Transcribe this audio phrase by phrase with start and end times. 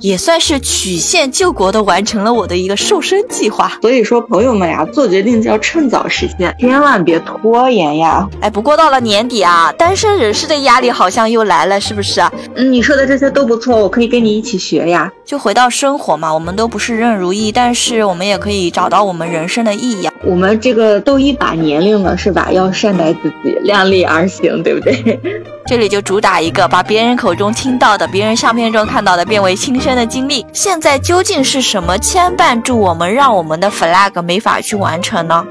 [0.00, 3.78] 也算是曲线救国的完成了我的一个瘦身计划。
[3.80, 8.28] 所以说，朋友们呀，做决定就要趁早实现，千万别拖延呀。
[8.42, 12.20] 哎，不过到了年底啊，单身人士的压力好像又来了，是不是？
[12.54, 15.10] 嗯，你说的这些都不错，我可以跟你一起学呀。
[15.24, 20.08] 就回到生活嘛，我们都不是任如意，但是我们也可以找到我们人生的意义。
[20.24, 22.50] 我们这个都一把年龄了，是吧？
[22.50, 25.20] 要善待自己，量力而行，对不对？
[25.66, 30.44] 这里就主打一个，把别人口中听到的、别人相片中看到的变为亲身的经历。
[30.52, 35.46] 现在究竟是什么牵绊住我们，让我们的 flag 没法去完成呢？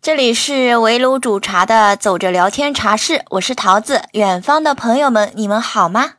[0.00, 4.02] 这里是围炉煮茶的走着聊天茶室，我是桃子。
[4.12, 6.12] 远方的朋友们，你们好吗？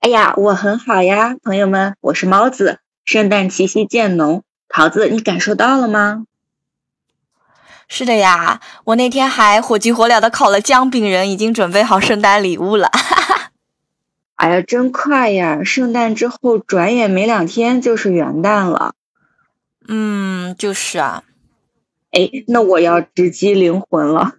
[0.00, 2.78] 哎呀，我很好呀，朋友们，我是猫子。
[3.08, 6.26] 圣诞气息渐浓，桃子，你感受到了吗？
[7.88, 12.90] 是的呀，我那天还火急火燎的烤了姜饼人，已经准备好圣诞礼物了。
[14.36, 15.64] 哎呀，真快呀！
[15.64, 18.92] 圣诞之后转眼没两天就是元旦了。
[19.88, 21.22] 嗯，就是啊。
[22.10, 24.32] 哎，那我要直击灵魂了。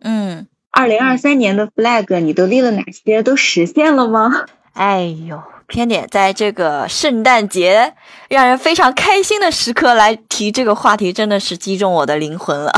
[0.00, 3.24] 嗯，二零二三年的 flag 你都立了哪些？
[3.24, 4.46] 都实现了吗？
[4.74, 7.94] 哎呦，偏点在这个圣诞节
[8.28, 12.72] 让人非常开心的时刻来提这个话题，真的是击中我的灵魂了。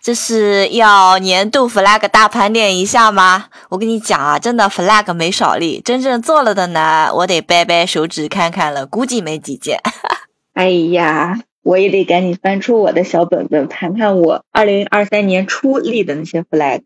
[0.00, 3.46] 这是要年度 flag 大盘点一下吗？
[3.68, 9.80] 我跟你讲啊，真的 flag 没少立，真正做了的呢，我得掰掰手指看看了，估计没几件。
[10.54, 11.38] 哎呀，
[11.68, 16.80] 我也得赶紧翻出我的小本本，盘盘我二零二三年初立的那些 flag。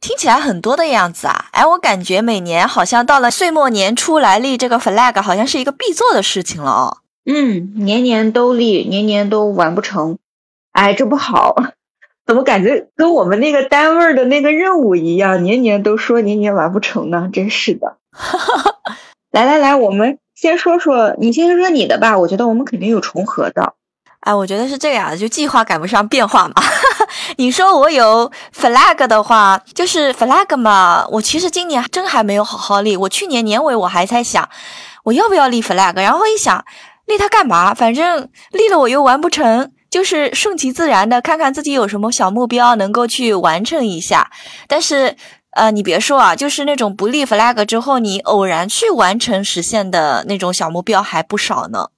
[0.00, 1.50] 听起来很多的样子啊！
[1.52, 6.96] 哎，我感觉每年好像到了岁末年初来立这个 flag，好像是一个必做的事情了哦。
[7.26, 10.16] 嗯，年年都立，年年都完不成，
[10.72, 11.54] 哎，这不好。
[12.24, 17.28] 怎么感觉跟我们那个单位的那个任务一样，年年都说年年完不成呢？
[17.30, 17.98] 真是的。
[19.30, 22.18] 来来来，我们先说说，你先说说你的吧。
[22.18, 23.74] 我觉得我们肯定有重合的。
[24.22, 26.54] 哎，我觉得是这样，就计划赶不上变化嘛。
[27.38, 31.04] 你说我有 flag 的话，就是 flag 嘛。
[31.10, 32.96] 我其实今年真还没有好好立。
[32.96, 34.48] 我去年年尾我还在想，
[35.04, 36.64] 我要不要立 flag，然后一想，
[37.06, 37.74] 立它干嘛？
[37.74, 39.72] 反正立了我又完不成。
[39.90, 44.30] 就是顺其自然的，看看自己有什么小目标能够去完成一下。
[44.66, 45.14] 但是，
[45.50, 51.88] 呃，你别说啊，就是那种不立 flag 之后，你偶然去完成实现的那种小目标还不少呢。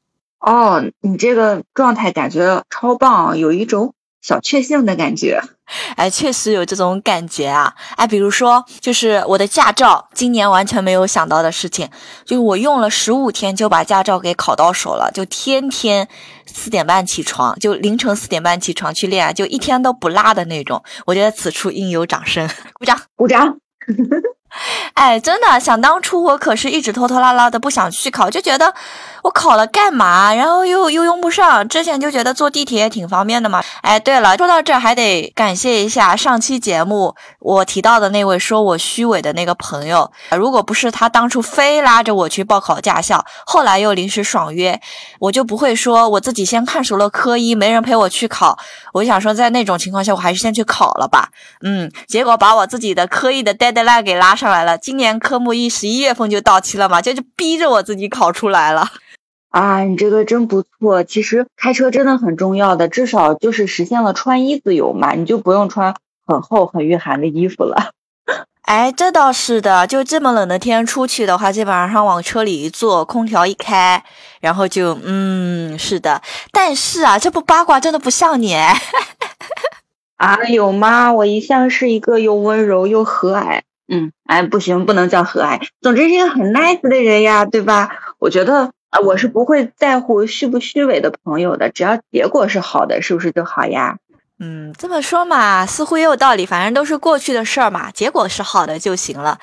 [0.44, 3.94] 哦，你这个状态感觉超棒，有一种。
[4.22, 5.38] 小确幸的感觉，
[5.96, 7.74] 哎，确实有这种感觉啊！
[7.96, 11.90] 哎，比如说，就是我的驾照，今年完全没有想到的事情，
[12.24, 16.08] 就是我用了十五天就把驾照给考到手了，就天天
[16.46, 20.82] 四点半起床，就凌晨四点半起床去练，就一天都不落的那种。
[21.04, 23.58] 我觉得此处应有掌声，鼓掌，鼓掌。
[24.94, 28.72] 哎，真的，想当初我可是一直拖拖拉拉的不想去考，就觉得
[29.22, 30.32] 我考了干嘛？
[30.34, 31.68] 然后又又用不上。
[31.68, 33.62] 之前就觉得坐地铁也挺方便的嘛。
[33.82, 40.10] 哎，对了，说到这还得感谢一下上期节目我提到的那位说我虚伪的那个朋友。
[40.36, 44.80] 如果不是他当初非拉着我去报考驾校，后来又临时爽约，
[45.18, 48.58] 我就不会说我自己先看熟了科一，没人陪我去考。
[48.92, 51.28] 我想说，在那种情况下，我还是先去考了吧。
[51.62, 54.78] 嗯，结果把我自己的科一的 deadline 给拉上来了。
[54.78, 58.88] 今年科目一十一月份就到期了嘛，就是逼着我自己考出来了。
[59.50, 61.04] 啊，你这个真不错。
[61.04, 65.94] 其实开车真的很重要的，至少就是实现了穿衣自由嘛，你就不用穿
[66.26, 67.92] 很厚很御寒的衣服了。
[68.62, 74.02] 哎，这倒是的，就这么冷的天出去的话，基本上往车里一坐，空调一开，
[74.40, 76.22] 然后就嗯，是的。
[76.50, 78.74] 但是啊，这不八卦真的不像你哎。
[80.16, 81.12] 啊，有吗？
[81.12, 83.60] 我一向是一个又温柔又和蔼。
[83.86, 85.60] 嗯，哎，不行，不能叫和蔼。
[85.80, 87.90] 总之是一个很 nice 的人呀，对吧？
[88.18, 93.96] 我觉得啊，我是不会在乎虚不虚伪的朋友的，只要结果是好的，是不是就好呀？
[94.40, 96.46] 嗯，这么说嘛，似乎也有道理。
[96.46, 99.38] 反正都是过去的事儿嘛，结果是好的就行了。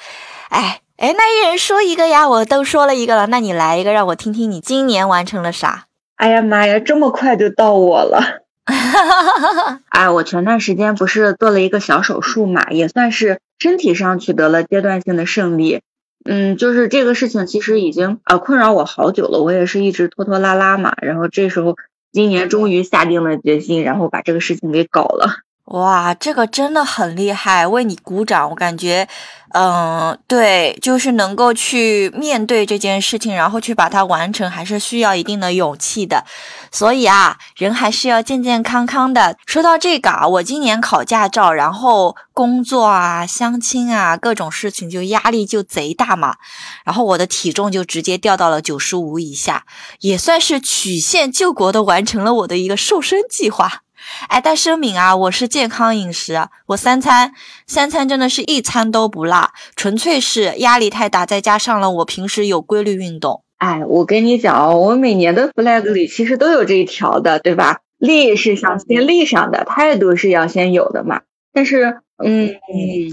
[0.49, 5.85] 哎哎，那一人说一个呀，我都说了一个了，那你来一个，让我听听你今年完成了啥？
[6.17, 8.41] 哎呀妈呀，这么快就到我了！
[8.71, 13.39] 哈 哎，我前段时间不是做了一个小手术嘛，也算是。
[13.59, 15.81] 身体上取得了阶段性的胜利，
[16.25, 21.75] 嗯，就是这个事情其实已经呃困扰我好久了，我也是一直拖拖拉拉嘛，然后这时候
[22.11, 25.41] 今年终于下定了决心，然后把这个事情给搞了。
[25.65, 28.49] 哇，这个真的很厉害，为你鼓掌！
[28.49, 29.07] 我感觉，
[29.53, 36.25] 嗯，对，就是能够去面对这件事情，然后去把它完成，还是需要一定的勇气的。
[36.71, 39.37] 所以啊，人还是要健健康康的。
[39.45, 46.35] 说到这个啊，我今年考驾照，然后工作啊、相亲啊，各种事情就压力就贼大嘛，
[46.83, 49.65] 然后我的体重就直接掉到了九十五以下，
[50.01, 53.83] 也算是曲线救国的完成了我的一个瘦身计划。
[54.27, 57.33] 哎，但声明啊，我是健康饮食，我三餐
[57.67, 63.43] 三餐真的是一餐都不落，纯粹是压力太大，再加上了我平时有规律运动。
[63.57, 67.79] 哎，我跟你讲哦，我每年的 flag 里其实都有这一条的，对吧？
[67.97, 71.21] 立是想先立上的，态度是要先有的嘛。
[71.53, 72.55] 但是，嗯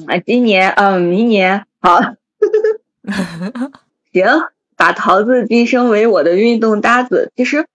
[0.06, 2.00] 嗯，今年，嗯，明年，好，
[4.12, 4.24] 行，
[4.76, 7.66] 把桃子晋升为我的运动搭子，其实。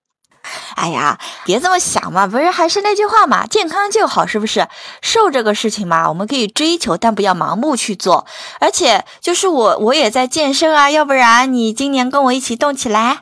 [0.75, 4.67] 哎呀，别这么想嘛，不是还是那句话嘛，健康就好，是不是？
[5.01, 8.25] 瘦这个事情嘛，我们可以追求，但不要盲目去做。
[8.59, 13.21] 而且就是我，我也在健身啊，要不然你今年跟我一起动起来。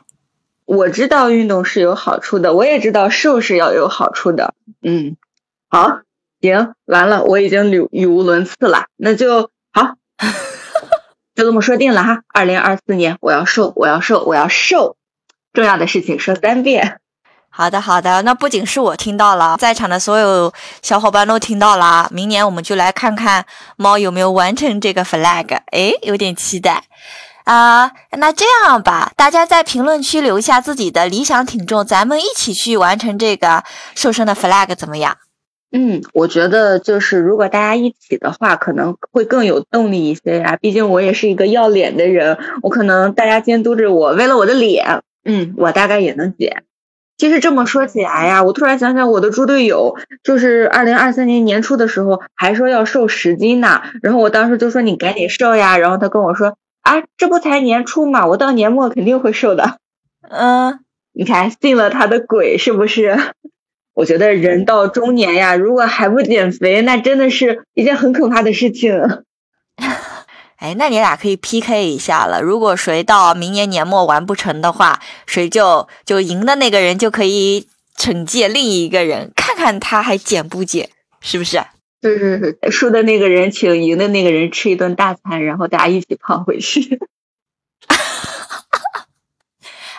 [0.64, 4.54] 我知道运动是有好处的，我也知道瘦是要有好处的。
[4.82, 5.16] 嗯，
[5.68, 6.00] 好，
[6.40, 9.94] 行，完了，我已经语语无伦次了，那就好，
[11.34, 12.20] 就这么说定了哈。
[12.32, 14.96] 二零二四年我要瘦，我要瘦，我要瘦，
[15.52, 17.00] 重要的事情说三遍。
[17.54, 20.50] 好的，好的，那不仅是我听到了，在场的所有
[20.80, 22.08] 小伙伴都听到了。
[22.10, 23.44] 明年我们就来看看
[23.76, 26.84] 猫有没有完成这个 flag，哎，有点期待
[27.44, 27.92] 啊。
[28.12, 33.62] 那这样吧，大家在评论区留下自己的理想体重，咱们一起去完成这个
[33.94, 35.18] 瘦身的 flag，怎么样？
[35.72, 40.56] 嗯，我觉得就是如果大家一起的话，可能会更有动力一些呀。
[40.58, 46.64] 毕竟我也是一个要脸的人，我可能大家监督着我，为了我的脸，嗯，我大概也能减。
[47.22, 59.76] 其实这么说起来呀，我突然想想，我的猪队友就是二零二三年年初的时候还说要瘦十斤呢，然后我当时就说你赶紧瘦呀，然后他跟我说啊，这不才年初嘛，我到年末肯定会瘦的。
[60.28, 60.80] 嗯，
[61.14, 63.16] 你看信了他的鬼是不是？
[63.94, 69.00] 我觉得人到中年呀，如果还不减肥，那真的是一件很可怕的事情。
[70.62, 72.40] 哎，那你俩可以 PK 一下了。
[72.40, 77.66] 如果谁到明年年末完不成的话，谁就就赢的那个人就可以
[77.98, 80.88] 惩戒另一个人，看看他还减不减，
[81.20, 81.60] 是不是？
[82.00, 87.00] 是是是，输的那个人请赢的那个人吃一顿大餐，然后大家一起胖回去。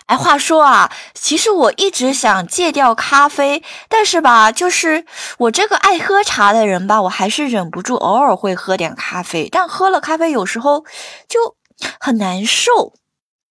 [0.05, 5.05] 哎，话说啊，其实我一直想戒掉咖啡，但是吧，就是
[5.37, 9.47] 我这个爱喝茶的人吧，我还是忍不住偶尔会喝点咖啡。
[9.51, 10.83] 但喝了咖啡，有时候
[11.27, 11.55] 就
[11.99, 12.93] 很难受。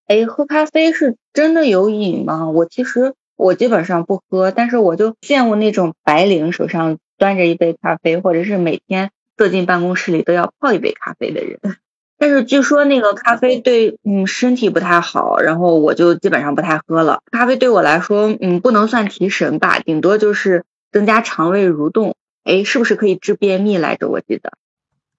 [0.06, 2.50] 哎，喝咖啡是真的有瘾吗？
[2.50, 11.58] 我其实我基本上不喝，但是我就见过那种白领手上端着一杯咖啡，或者是每天坐进办公室里都要泡一杯咖啡的人。
[12.22, 17.18] 但是据说那个咖啡对嗯身体不太好，然后我就基本上不太喝了。
[17.32, 22.14] 咖啡对我来说，嗯，不能算提神吧，顶多就是增加肠胃蠕动。
[22.44, 24.08] 哎，是不是可以治便秘来着？
[24.08, 24.52] 我记得。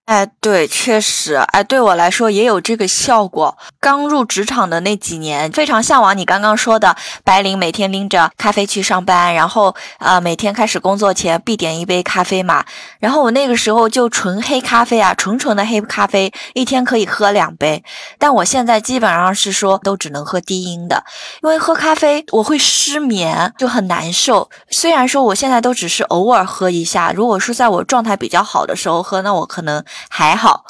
[0.05, 3.57] 哎，对，确实，哎，对我来说也有这个效果。
[3.79, 12.65] 刚入职场的那几年，非常向往你刚刚说的白领每天拎着咖啡去上班，然后呃，每天开始工作前必点一杯咖啡嘛。
[12.99, 17.81] 然后我那个时候就纯黑咖啡啊，纯纯的黑咖啡，一天可以喝两杯。
[18.19, 21.01] 但我现在基本上是说都只能喝低音的，
[21.43, 24.49] 因为喝咖啡我会失眠，就很难受。
[24.69, 29.81] 虽然说我现在都只是偶尔喝一下，如果是在我状态比较好的时候喝，那我可能。
[30.09, 30.65] 还好，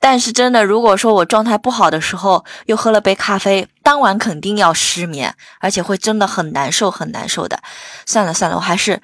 [0.00, 7.60] 但是真的，如果说我状态不好的时候又喝了杯咖啡，当晚肯定要失眠，而且会真的很难受，很难受的。
[8.04, 9.00] 算了算了，我还是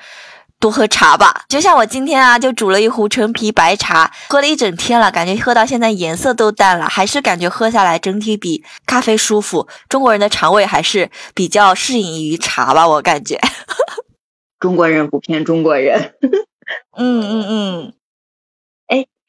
[0.58, 1.44] 多喝茶吧。
[1.48, 9.66] 就像我今天啊，就煮了一壶陈皮白茶，喝了一整天了，感觉喝到现在颜色都淡了，还是感觉喝下来整体比咖啡舒服。
[9.88, 13.40] 中国人的肠胃还是比较适应于茶吧，我感觉。
[14.58, 16.12] 中国人不骗中国人。
[16.98, 17.92] 嗯 嗯嗯。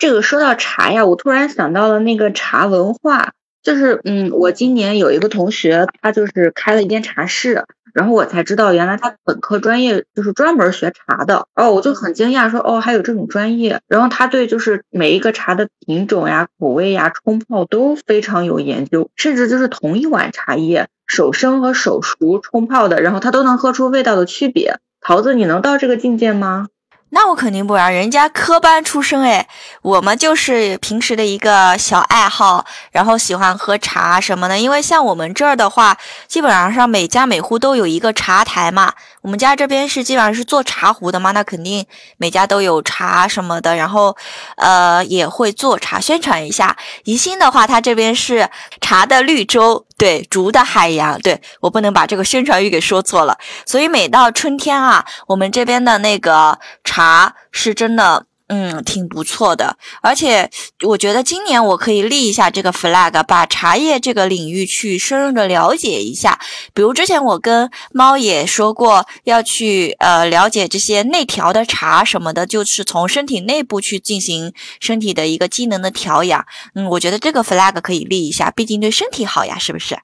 [0.01, 24.79] 这个说到茶呀，我突然想到了那个茶文化，就是嗯，我今年有一个同学，他就是开了一间茶室，然后我才知道原来他本科专业就是专门学茶的，哦，我就很惊讶，说哦还有这种专业，然后他对就是每一个茶的品种呀、口味呀、冲泡都非常有研究，甚至就是同一碗茶叶手生和手熟冲泡的，然后他都能喝出味道的区别。
[24.99, 26.69] 桃子，你能到这个境界吗？
[27.13, 29.45] 那我肯定不然，人家科班出身哎，
[29.81, 34.57] 我们就是平时的一个小爱好，然后喜欢喝茶什么的。
[34.57, 41.85] 因为像我们这儿的话，基本上上每家每户都有一个茶台嘛，我们家这边是基本上是做茶壶的嘛，那肯定
[42.17, 44.17] 每家都有茶什么的，然后
[44.57, 46.75] 呃也会做茶，宣传一下。
[47.03, 48.49] 宜兴的话，它这边是
[48.79, 53.37] 茶的绿洲，对，竹的海洋，对我不能把这个宣传语给说错了。
[53.65, 58.25] 所以每到春天啊，我们这边的那个茶是真的。
[58.53, 60.49] 嗯，挺不错的，而且
[60.85, 66.37] 我觉得今年我可以立一下这个 flag，把茶叶这个领域去深入的了解一下。
[66.73, 76.45] 比如之前我跟猫也说过，要去呃了解这些内调的茶什么的，就是从身体内部去进行身体的一个机能的调养。
[76.75, 79.97] 嗯，我觉得这个 flag 可以立一下，毕竟对身体好呀，是不是？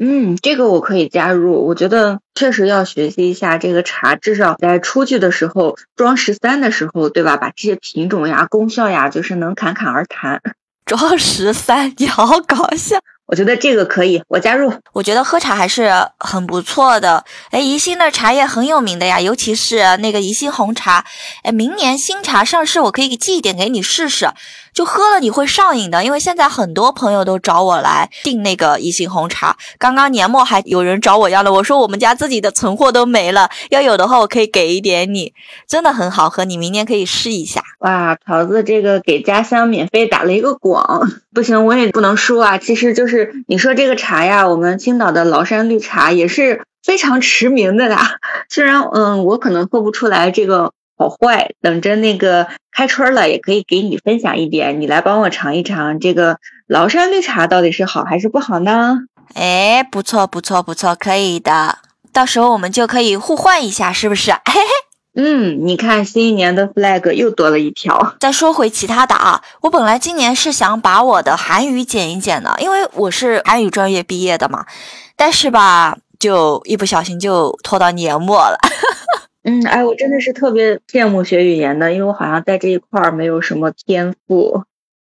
[0.00, 1.66] 嗯，这个我可以加入。
[1.66, 7.36] 我觉得确实要学习一下这个茶，至少在出去的时候装十三的时候，对吧？
[7.36, 10.42] 把这些品种呀、功效呀，就是能侃侃而谈。
[10.84, 12.98] 装十三，你好搞笑。
[13.26, 14.70] 我觉得这个可以，我加入。
[14.92, 17.24] 我觉得喝茶还是很不错的。
[17.50, 21.06] 哎，宜兴的茶叶很有名的呀，尤其是那个宜兴红茶。
[21.42, 24.28] 哎，明年新茶上市，我可以寄一点给你试试。
[24.74, 29.56] 就喝了你会上瘾的，因为现在很多朋友都找我来订那个宜兴红茶。
[29.78, 35.32] 刚刚年末还有人找我要了，我说我们家自己的存货都没了，要有的话我可以给一点你，
[35.68, 37.62] 真的很好喝，你明年可以试一下。
[37.78, 42.58] 哇，桃子这个给家乡免费打了一个广， 不行我也不能输啊。
[42.58, 48.16] 其实就是你说这个茶呀，我们青岛的崂山绿茶也是非常驰名的啦。
[48.50, 50.72] 虽然嗯，我可能喝不出来这个。
[50.96, 59.00] 好坏，等着那个开春了，也可以给你分享一点，你来帮我尝一尝这个崂山绿茶到底是好还是不好呢？
[59.34, 61.78] 哎，不错不错不错，可以的，
[62.12, 64.30] 到时候我们就可以互换一下，是不是？
[64.30, 68.14] 嘿嘿，嗯，你看新一年的 flag 又多了一条。
[68.20, 74.64] 再说回其他的啊，我本来今年是想把我的韩语减一减的，因为我是韩语专业毕业的嘛，
[75.16, 78.58] 但是吧，就一不小心就拖到年末了。
[79.46, 84.64] 嗯，哎，我真的是特别羡慕学语言的，因为我好像在这一块儿没有什么天赋。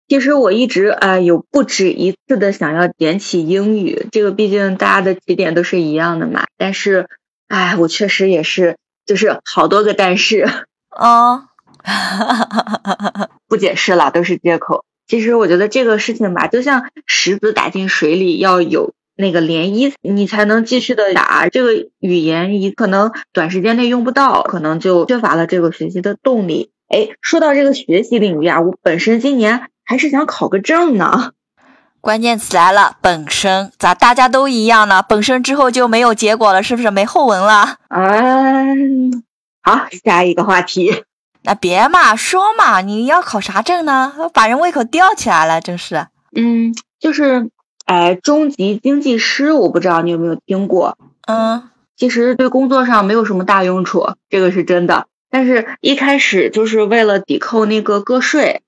[0.08, 6.46] 其实我一直呃有不止一次的想要捡起英语，这个毕竟大家的起点都是一样的嘛。
[6.58, 7.08] 但是，
[7.48, 10.48] 哎，我确实也是，就是好多个但是
[10.90, 11.46] 啊，
[13.50, 14.86] 不解释了，都是借口。
[15.08, 18.94] 其实我觉得这个事情吧，就像石子打进水里要有。
[19.20, 26.72] 那个涟漪，你才能继续的打这个语言，你可能短时间内用不到，可能就缺乏了这个学习的动力。
[26.88, 31.32] 哎，说到这个学习领域啊，我本身今年还是想考个证呢。
[32.00, 35.04] 关键词来了，本身咋大家都一样呢？
[35.04, 37.76] 本身之后就没有结果了，是不是没后文了？
[37.94, 39.22] 嗯，
[39.62, 41.04] 好，下一个话题。
[41.44, 44.14] 那别嘛，说嘛，你要考啥证呢？
[44.34, 46.08] 把人胃口吊起来了，真是。
[46.34, 47.50] 嗯，就是。
[47.90, 50.96] 哎，中级经济师，我不知道你有没有听过。
[51.26, 55.08] 嗯，其实对工作上没有什么大用处，这个是真的。
[55.32, 58.62] 但是一开始就是为了抵扣那个个税。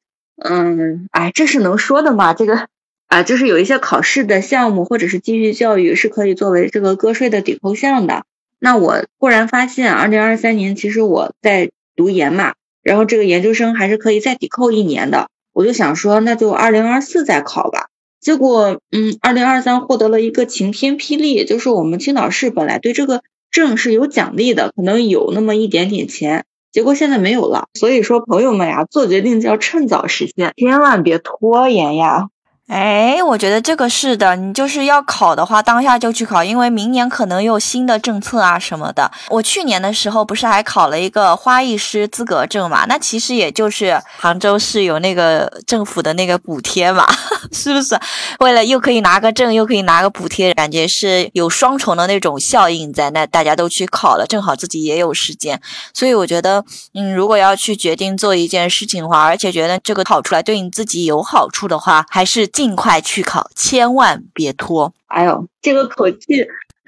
[0.43, 2.33] 嗯，哎，这是能说的吗？
[2.33, 2.65] 这个
[3.05, 8.23] 啊，就是有一些考试的项目或者是继续教育是可以作为这个个税的抵扣项的。
[8.57, 15.27] 那我忽然发现，二零二三年其实我在读研嘛，然后这个研究生还是可以再抵扣一年的。
[15.53, 17.89] 我就想说，那就二零二四再考吧。
[18.21, 27.65] 结果，嗯，二零二三获得了一个晴天霹雳，就是我们青岛市本来对这个证是有奖励的，可能有那么一点点钱，结果现在没有了。
[27.73, 32.29] 所以说，朋友们呀，做决定就要趁早实现，千万别拖延呀。
[32.67, 39.11] 哎，我觉得这个是的，你就是要考的话，当下就去考，因为明年可能有新的政策啊什么的。
[39.27, 42.85] 我去年的时候不是还考了一个花艺师资格证嘛？
[42.87, 47.05] 那其实也就是杭州市有那个政府的那个补贴嘛，
[47.51, 47.99] 是不是？
[48.39, 53.09] 为了又可以拿个证，又可以拿个补贴，感觉是有双重的那种效应在。
[53.09, 55.59] 那大家都去考了，正好自己也有时间，
[55.93, 56.63] 所以我觉得，
[56.93, 62.49] 嗯，如果要去决定做一件事情的话，而且觉得这个考出来对你自己有好处的话，还是。
[62.51, 64.93] 尽快去考，千万别拖。
[65.07, 66.47] 哎呦，这个口气，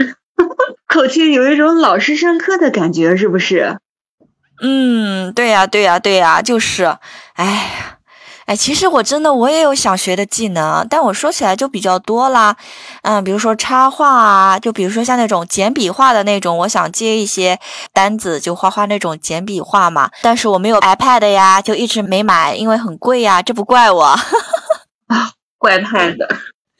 [0.87, 3.79] 口气有一种老师上课的感觉，是不是？
[4.61, 6.97] 嗯，对呀，对呀，对呀，就是。
[7.33, 7.97] 哎，
[8.45, 12.55] 哎，其实我真的我也有想学的技能，但我说起来就比较多啦。
[13.01, 17.59] 嗯，比如说插画啊，就比如说像那种简笔画的那种，我想接一些
[17.91, 20.11] 单子，就画画那种简笔画嘛。
[20.21, 23.41] 但是我没有 iPad 呀，就一直没买，因为很贵呀。
[23.41, 24.03] 这不怪我。
[25.07, 25.31] 啊。
[25.63, 26.27] 怪胎的，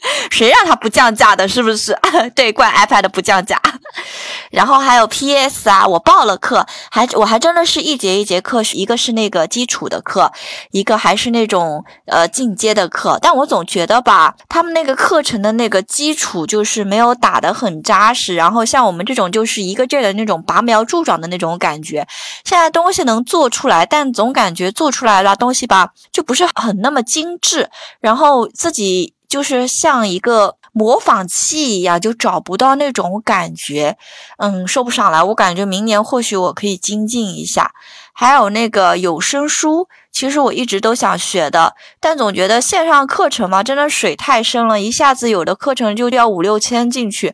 [0.30, 1.48] 谁让他不降价的？
[1.48, 1.98] 是不是？
[2.36, 3.62] 对，怪 iPad 不降价。
[4.52, 10.32] 然后还有 PS 啊，我报了课，还我还真的是一节一节课，一个是那个基础的课，
[10.72, 13.18] 一个还是那种呃进阶的课。
[13.22, 18.36] 但我总觉得吧，他们那个课程的那个基础就是没有打得很扎实。
[18.36, 22.08] 然后像我们这种就是一个劲儿的那种拔苗助长的那种感觉。
[22.44, 27.70] 现在东西能做出来，但总感觉做出来了东西吧，就不是很那么精致。
[28.00, 29.14] 然后自己。
[29.34, 33.98] 就是像一个模仿器一样，就找不到那种感觉，
[34.38, 35.24] 嗯，说不上来。
[35.24, 37.72] 我感觉明年或许我可以精进一下。
[38.13, 47.34] 还有那个有声书，其实我一直都想学的，但总觉得线上课程嘛，真的水太深了，一下子有的课程就要五六千进去，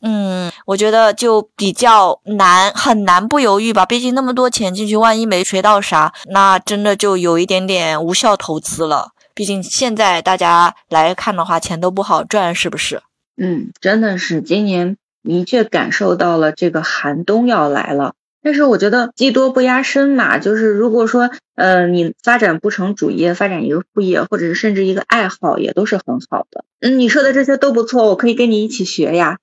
[0.00, 3.84] 嗯，我觉得就比较难，很难不犹豫吧。
[3.84, 9.10] 毕竟那么多钱进去，万一没学到啥，那真的就有一点点无效投资了。
[9.42, 13.02] 毕竟现在大家来看的话，钱都不好赚，是不是？
[13.36, 18.14] 嗯，真的是，今年的确感受到了这个寒冬要来了。
[18.40, 26.64] 但是我觉得技多不压身嘛，就是如果说，呃，你发展不成主业，发展一个副业，或者是甚至一个爱好，也都是很好的。
[26.78, 29.38] 嗯，你说的这些都不错，我可以跟你一起学呀。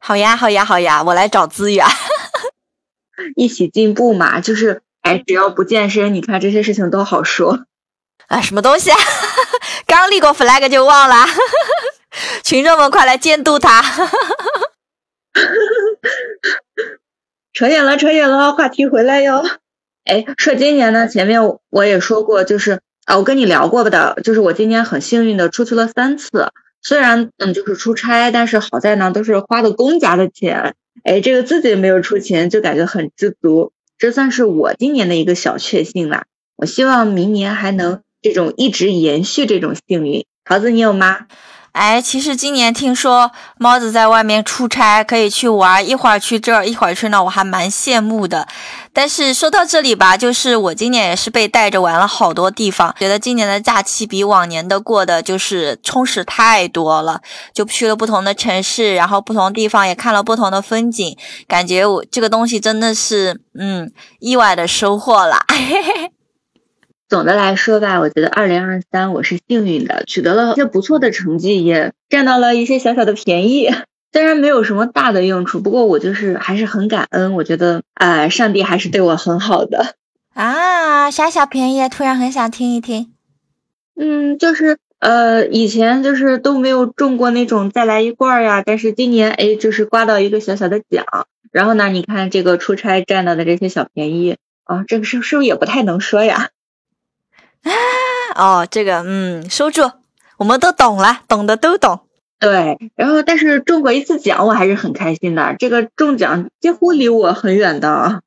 [0.00, 1.86] 好呀，好呀，好呀，我来找资源，
[3.36, 4.40] 一起进步嘛。
[4.40, 7.66] 就是，哎，只要不健身，你看这些事情都好说。
[8.28, 8.96] 啊，什么东西啊？
[9.86, 11.26] 刚立过 flag 就忘了？
[12.44, 13.82] 群众们快来监督他！
[17.52, 19.42] 扯远了，扯远了，话题回来哟。
[20.04, 26.50] 哎，说今年呢，前面我也说过，就是啊，我跟你聊过的，就是我今年很幸运的出去了三次，
[26.82, 36.26] 虽然嗯就是出差，但是好在呢都是花的公家的钱，哎，这个自己没有出钱就感觉很知足，这算是我今年的一个小确幸啦。
[36.56, 38.02] 我希望明年还能。
[38.20, 41.26] 这种一直延续这种幸运，桃子你有吗？
[41.72, 48.48] 哎，其实今年听说猫子在外面出差可以去玩，一会儿去这儿，一会儿去那，我还蛮羡慕的。
[48.92, 57.20] 但是说到这里吧，就是我今年也是被带着玩了好多地方，觉得今年的假期比往年的过的就是充实太多了，
[57.54, 65.44] 就去了不同的城市，然后不同地方也看了不同的风景，感觉我这个东西真的是嗯意外的收获了。
[67.08, 73.70] 总的来说吧，我觉得二零二三我是幸运的，取得了一些不错的成绩，也占到了一些小小的便宜。
[74.12, 77.34] 虽然没有什么大的用处，不过我就是还是很感恩。
[77.34, 79.94] 我觉得，呃，上帝还是对我很好的
[80.34, 81.10] 啊。
[81.10, 81.88] 啥小便宜？
[81.88, 83.12] 突然很想听一听。
[83.96, 91.06] 嗯，就是呃，以前就是都没有中过那种再来一罐呀，但是今年哎，就是刮到一个小小的奖。
[91.52, 96.50] 然后呢，你看这个出差占到的这些小便宜啊，这个是是不是也不太能说呀？
[97.68, 97.74] 啊
[98.60, 99.90] 哦，这个嗯，收住，
[100.36, 102.00] 我们都懂了，懂的都懂。
[102.40, 105.56] 对，然后但是中过一次奖，我还是很开心的。
[105.58, 108.20] 这个中奖几乎离我很远的。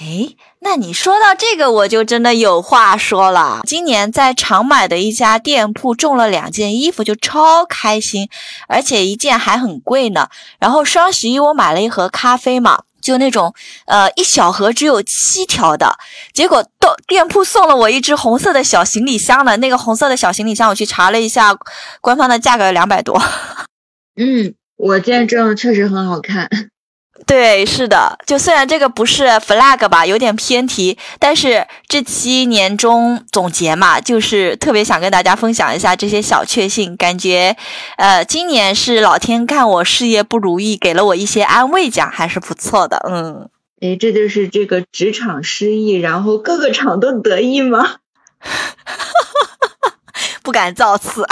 [0.00, 0.28] 哎，
[0.60, 3.62] 那你说到这个，我就真的有话说了。
[3.64, 8.28] 今年在常买的一家店铺中了两件衣服，就超开心，
[8.68, 10.28] 而且一件还很贵呢。
[10.60, 12.82] 然后双十一我买了一盒咖啡嘛。
[13.08, 13.54] 就那种，
[13.86, 15.96] 呃，一小盒只有七条的，
[16.34, 19.56] 结果到店铺送了我一只红色的小行李箱呢。
[19.56, 21.56] 那个红色的小行李箱，我去查了一下，
[22.02, 23.18] 官方的价格两百多。
[24.20, 26.50] 嗯，我见证确实很好看。
[27.26, 37.54] 对，是的，就虽然这个不是 flag 吧，有点偏题，但是这期年终总结嘛，就是特别想跟大家分享一下这些小确幸，感觉，
[37.98, 43.50] 呃，今年是老天看我事业不如意，给了我一些安慰奖，还是不错的，嗯，
[43.80, 47.96] 哎，这就是这个职场失意，然后各个厂都得意吗？
[50.42, 51.26] 不敢造次，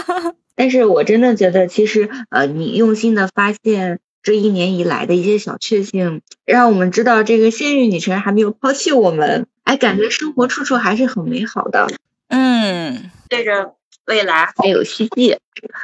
[0.54, 4.00] 但是我真的觉得，其实，呃，你用心的发现。
[4.22, 11.88] 这一年以来的一些小确幸，让我们知道这个幸运女神还没有抛弃我们，哎，感觉生活处处还是很美好的。
[12.28, 15.38] 嗯，对着未来还有希冀。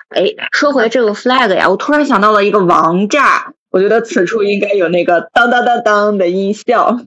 [0.08, 7.00] 哎，说回这个 flag 呀，我突然想到了一个王炸，我觉得此处应该有那个当当当当的音效，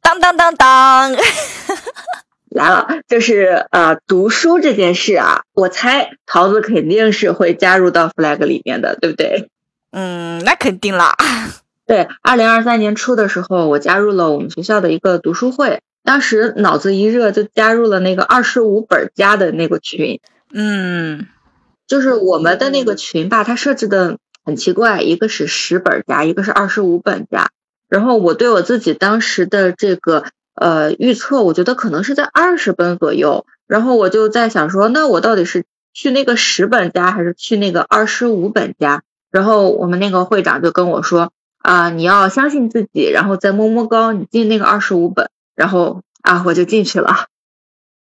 [0.00, 1.12] 当当当当，
[2.48, 9.50] 来了，就是呃读书这件事啊，我猜桃子肯定是会加入到 flag 里面的，对不对？
[9.90, 11.16] 嗯，那肯定啦。
[11.86, 20.20] 对，二零二三年初的时候，我加入了我们学校的一个读书会，当时脑子一热就加入了那个二十五本加的那个群。
[20.52, 21.26] 嗯，
[21.86, 27.48] 就是我们的那个群吧，它设置的很奇怪，一个是十本加，一个是二十五本加。
[27.88, 30.24] 然后我对我自己当时的这个
[30.54, 33.46] 呃预测，我觉得可能是在二十本左右。
[33.66, 35.64] 然后我就在想说，那我到底是？
[35.94, 39.02] 去那个十本加还是去那个二十五本家？
[39.30, 47.26] 然后我们那个会长就跟我说啊，你要相信自己，然后再摸摸高，你进那个二十五本，然后啊，我就进去了。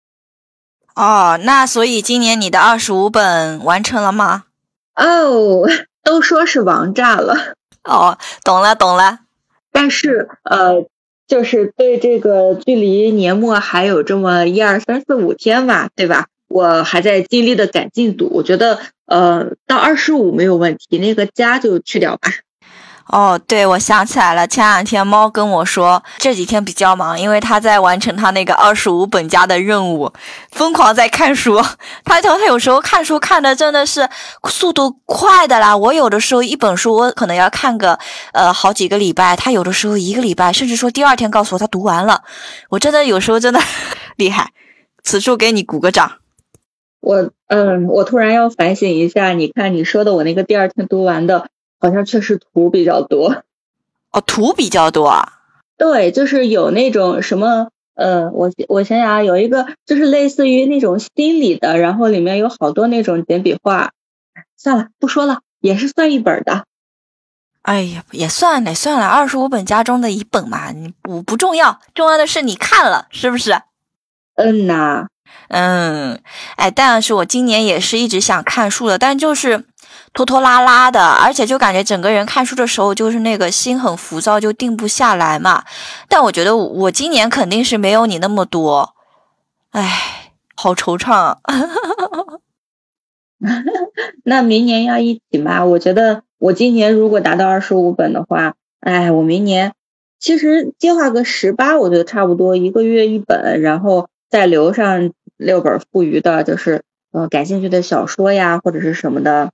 [0.95, 4.43] 哦，那所以今年你的二十五本完成了吗？
[4.95, 5.67] 哦，
[6.03, 7.53] 都说是王炸了。
[7.83, 9.19] 哦，懂了懂了。
[9.71, 10.85] 但是呃，
[11.27, 16.27] 就是对这个距离年末还有这么一二三四五天吧，对吧？
[16.51, 22.29] 我还在尽力的赶进度，我觉得呃到二十五没有问题，那个加就去掉吧。
[23.07, 30.13] 哦，对，我想起来了，前两天猫跟我说这几天比较忙，因为他在完成他那个二十五本家的任务，
[30.51, 31.61] 疯狂在看书。
[32.05, 34.07] 他他有时候看书看的真的是
[34.47, 37.99] 速度快的啦，我有的时候一本书我可能要看个
[38.31, 42.21] 呃好几个礼拜，他有的时候一个礼拜，甚至说第二天告诉我他读完了，
[42.69, 43.59] 我真的有时候真的
[44.15, 44.51] 厉害，
[45.03, 46.20] 此处给你鼓个掌。
[47.01, 51.49] 我嗯，我突然要反省一下，你看你说的我那个第二天读完的。
[51.83, 53.41] 好像确实图比较多，
[54.13, 55.39] 哦，图比较多啊。
[55.77, 63.93] 对，就是有那种什么，呃，我我想想啊，有一个就是类似于那种心理的，然后里面有好多那种简笔画。
[64.57, 66.65] 算了，不说了，也是算一本的。
[67.63, 73.59] 哎呀，也算了算了，二十五本家中的一本嘛，你不不重要，重要的是你看了是不是？
[74.35, 75.07] 嗯呐，
[75.49, 76.19] 嗯，
[76.55, 79.65] 哎，但是我今年也是一直想看书的，但就是。
[80.13, 85.63] 拖拖拉拉的，而且就感觉整个人看书的时候就是那个心很浮躁，就定不下来嘛。
[86.09, 88.93] 但我觉得我今年肯定是没有你那么多，
[89.71, 91.37] 唉，好惆怅。
[94.25, 95.63] 那明年要一起吗？
[95.63, 99.73] 我觉得我今年如果达到二十五本的话，哎，我明年
[100.19, 105.11] 其实计划个十八，我觉得差不多一个月一本，然后再留上
[105.41, 109.51] 六本富余的，就是呃感兴趣的小说呀或者是什么的。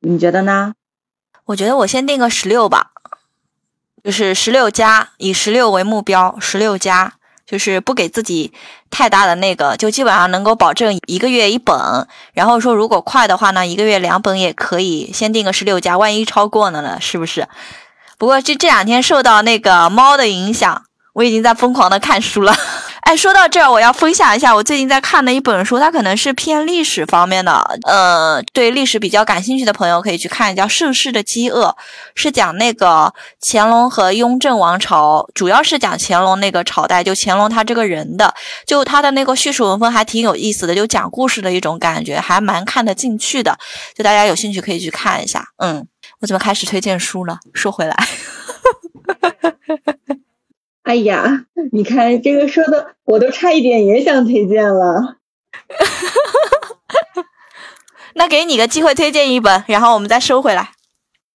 [0.00, 0.74] 你觉得呢？
[1.46, 2.92] 我觉得我先定个十六吧，
[4.04, 8.52] 就是十六加，以十六为目标，十六加，就是不给自己
[8.88, 12.06] 太大的那个，就基本上能够保证一个月一本。
[12.32, 15.10] 然后说如果快的话呢，一个月两本也可以。
[15.12, 16.98] 先定个十六加，万一超过了呢？
[17.00, 17.48] 是不是？
[18.16, 20.85] 不过这这两天受到那个猫的影响，
[21.16, 22.54] 我已经在疯狂的看书了。
[23.00, 27.78] 哎，说到这儿，我要分享一下我最近在看的一本书，它可能是偏历史方面的。
[27.84, 31.68] 呃，对历史比较感兴趣的朋友可以去看，叫《盛世的饥饿》，
[32.14, 38.34] 是讲那个乾隆和雍正王朝，主要是讲乾隆那个朝代，就乾隆他这个人的，
[38.66, 43.56] 就他的那个叙述文风还挺有意思的，就讲故事的一种感觉，还蛮看得进去的。
[43.94, 45.46] 就大家有兴趣可以去看一下。
[45.56, 45.86] 嗯，
[46.20, 47.38] 我怎么开始推荐书了？
[47.54, 47.96] 说回来。
[50.86, 55.16] 哎呀，你看这个说的，我都差一点也想推荐了。
[58.14, 60.70] 那给你个机会推荐一本，然后我们再收回来。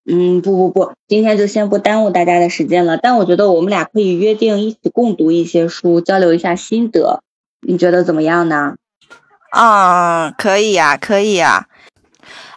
[0.09, 2.95] 嗯，不不不，今天就先不耽误大家的时间了。
[2.95, 7.21] 但我觉得我们俩可以约定一起共读一些书，交流一下心得。
[7.59, 8.75] 你觉得怎么样呢？
[9.51, 11.67] 嗯，可以呀，可以呀。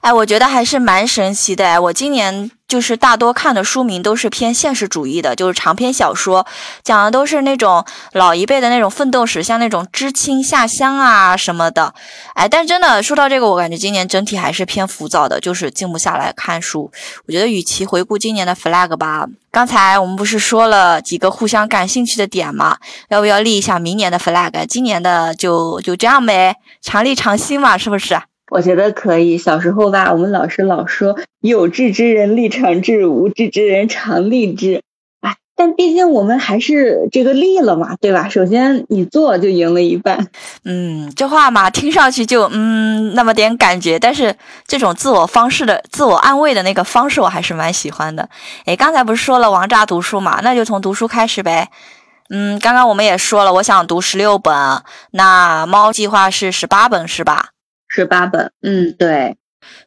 [0.05, 1.81] 哎，我觉得还是蛮神奇的。
[1.81, 2.51] 我今年。
[2.67, 6.45] 就是大多看的书名都是偏现实主义的，就是长篇小说，
[6.83, 11.95] 讲的都是那种老一辈的那种奋斗史，像那种知青下乡啊什么的。
[12.35, 16.90] 哎，但真的说到这个，我感觉今年整体还是偏浮躁的，就是静不下来看书。
[17.29, 22.79] 我觉得与其回顾今年的 flag 吧，刚才我们不是说了几个互相感兴趣的点吗？
[23.09, 24.67] 要不要立一下明年的 flag？
[24.67, 28.19] 今年的就就这样呗，常立常新嘛，是不是？
[28.55, 29.37] 我觉得可以。
[29.37, 34.81] 小时候吧，我们老师老说“有志之人立长志，无志之人常立志”。
[35.23, 38.29] 哎，但毕竟我们还是这个立了嘛，对吧？
[38.29, 40.29] 首先你做就赢了一半。
[40.64, 43.99] 嗯，这话嘛，听上去就嗯那么点感觉。
[43.99, 44.37] 但是
[44.69, 48.29] 这种自我方式的自我安慰的那个方式，我还是蛮喜欢的。
[48.67, 50.38] 哎，刚才不是说了王炸读书嘛？
[50.45, 51.69] 那就从读书开始呗。
[52.31, 54.55] 嗯，刚刚我们也说了，我想读十六本，
[55.11, 57.49] 那猫计划是十八本，是吧？
[57.94, 59.37] 十八本，嗯，对，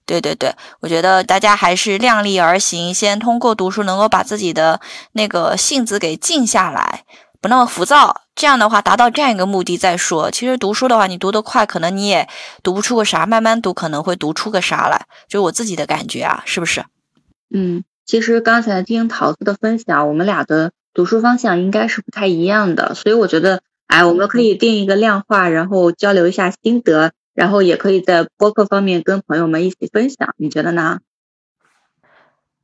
[0.05, 4.79] 对对对，我觉得大家还是量力而行，先通过读书能够把自己的
[5.11, 7.03] 那个性子给静下来，
[7.41, 10.31] 不那么浮躁，这样的话达到这样一个目的再说。
[10.31, 12.29] 其实读书的话，你读得快，可能你也
[12.63, 16.85] 读不出个啥，慢慢读可能会读出个啥来，就我自己的感觉啊，是不是？
[17.53, 27.11] 嗯，其实刚才听桃子的分享，我们俩的读书方向应该是不太一样的，所以我觉得，哎，我们可以定一个量化，然后交流一下心得。
[27.37, 30.97] 然后也可以在播客方面跟朋友们一起分享，你觉得呢？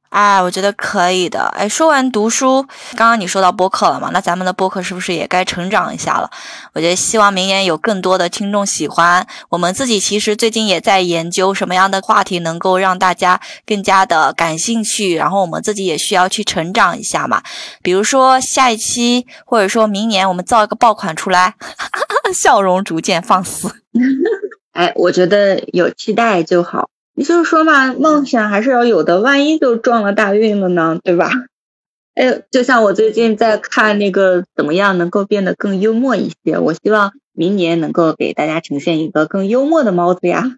[0.09, 1.41] 哎，我觉得可以的。
[1.55, 2.63] 哎，说完读书，
[2.95, 4.09] 刚刚你说到播客了嘛？
[4.12, 6.31] 那咱们的播客是不是也该成长一下了？
[6.73, 9.27] 我觉得希望明年有更多的听众喜欢。
[9.49, 17.43] 我们自己其实最近也在研究什么样的话题能够让大家更加的感兴趣，然后我们自己也需要去成长一下嘛。
[17.83, 21.53] 比如说下一期，或者说明年我们造一个爆款出来，
[22.33, 23.69] 笑容逐渐放肆。
[24.73, 26.89] 哎，我觉得有期待就好。
[27.15, 31.29] 你就是说嘛，梦想还是要有的，万一就撞了大运了呢，对吧？
[32.15, 40.57] 哎，就像我最近在看那个怎么样能够变得更幽默一些，我希望明年能够给大家呈现一个更幽默的猫子呀。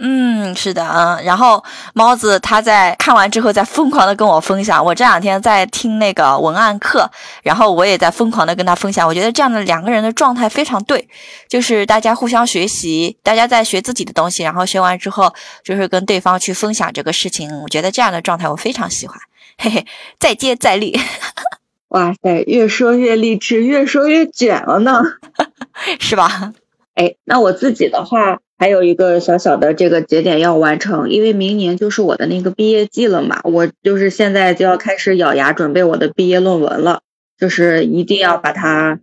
[0.00, 7.10] 嗯，是的，嗯，然后猫子他在看完之后在疯狂的跟我分享，我这两天在听那个文案课，
[7.42, 11.08] 然后我也在疯狂的跟他分享，我觉得这样的两个人的状态非常对，
[11.48, 15.34] 就是大家互相学习，大家在学自己的东西，然后学完之后
[15.64, 19.18] 就是跟对方去分享这个事情，我觉得这样的状态我非常喜欢，
[19.58, 19.86] 嘿嘿，
[20.20, 20.96] 再接再厉，
[21.88, 25.02] 哇塞，越说越励志，越说越卷了呢，
[25.98, 26.52] 是吧？
[26.98, 28.40] 哎，那我自己的话。
[28.60, 37.02] 还有一个小小的这个节点要完成，因为明年就是我的那个毕业季了嘛，我就是现在就要开始咬牙准备我的毕业论文了，
[37.38, 38.98] 就是一定要把它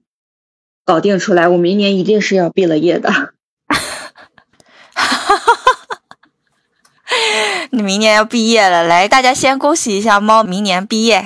[0.83, 3.09] 搞定出来，我明年一定是要毕了业的。
[7.71, 11.25] 你明年要毕业了，来，大家先恭喜一下猫明年毕业。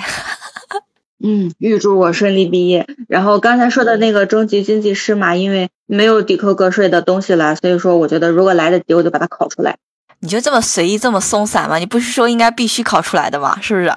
[1.22, 2.88] 嗯，预祝我顺利毕业。
[3.08, 9.78] 然后刚才说的那个中级经济师嘛，因为没有抵扣个税的东西了，所以说我觉得如果来得及，我就把它考出来。
[10.22, 11.78] 你就这么随意，这么松散吗？
[11.78, 13.58] 你不是说应该必须考出来的吗？
[13.62, 13.92] 是不是？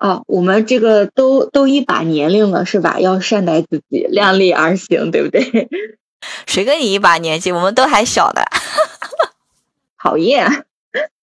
[0.00, 2.98] 哦，我们这个都都一把年龄了，是吧？
[3.00, 5.68] 要善待自己，量力而行，对不对？
[6.46, 7.52] 谁跟你一把年纪？
[7.52, 8.42] 我们都还小的。
[10.02, 10.64] 讨厌，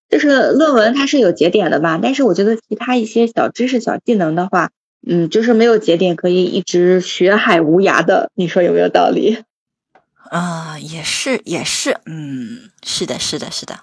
[0.10, 2.00] 就是论文它是有节点的吧？
[2.02, 4.70] 但是我觉得其他一些小知识、小技能的话。
[5.08, 9.44] 嗯，就是没有节点可以一直学海无涯的，你说有没有道理？
[10.32, 13.82] 啊，也是，也是，嗯，是的，是的，是的。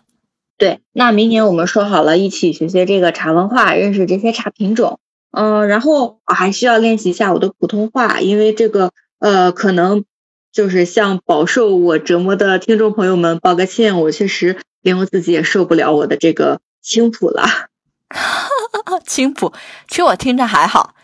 [0.58, 4.98] 对，那明年我们说好了一起学学这个茶文化，认识这些茶品种。
[5.30, 10.04] 嗯，然后我还需要练习一下我的普通话，因为这个呃，可能
[10.52, 17.46] 就是向饱受我折磨的听众朋友们道个歉，我确实连我自己也受不了我的这个青浦了。
[19.06, 19.52] 青浦，
[19.88, 20.94] 其实我听着还好。